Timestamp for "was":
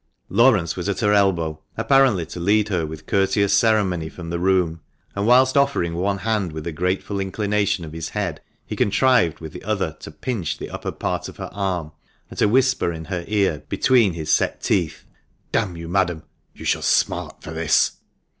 0.75-0.89